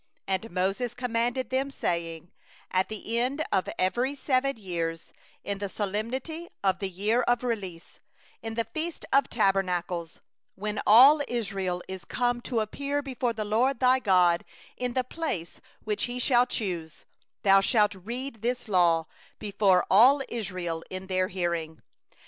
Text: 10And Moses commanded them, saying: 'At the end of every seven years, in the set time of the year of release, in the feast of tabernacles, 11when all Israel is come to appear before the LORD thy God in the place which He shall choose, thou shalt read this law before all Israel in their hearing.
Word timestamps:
10And 0.27 0.49
Moses 0.49 0.95
commanded 0.95 1.51
them, 1.51 1.69
saying: 1.69 2.31
'At 2.71 2.89
the 2.89 3.19
end 3.19 3.45
of 3.51 3.69
every 3.77 4.15
seven 4.15 4.57
years, 4.57 5.13
in 5.43 5.59
the 5.59 5.69
set 5.69 5.93
time 6.23 6.49
of 6.63 6.79
the 6.79 6.89
year 6.89 7.21
of 7.21 7.43
release, 7.43 7.99
in 8.41 8.55
the 8.55 8.63
feast 8.65 9.05
of 9.13 9.29
tabernacles, 9.29 10.19
11when 10.59 10.79
all 10.87 11.21
Israel 11.27 11.83
is 11.87 12.03
come 12.03 12.41
to 12.41 12.61
appear 12.61 13.03
before 13.03 13.33
the 13.33 13.45
LORD 13.45 13.79
thy 13.79 13.99
God 13.99 14.43
in 14.75 14.93
the 14.93 15.03
place 15.03 15.61
which 15.83 16.05
He 16.05 16.17
shall 16.17 16.47
choose, 16.47 17.05
thou 17.43 17.61
shalt 17.61 17.93
read 17.93 18.41
this 18.41 18.67
law 18.67 19.05
before 19.37 19.85
all 19.91 20.23
Israel 20.29 20.83
in 20.89 21.05
their 21.05 21.27
hearing. 21.27 21.83